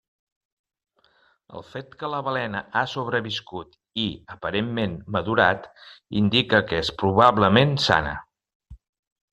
[1.59, 5.69] El fet que la balena ha sobreviscut i aparentment madurat
[6.25, 8.21] indica que és probablement sana.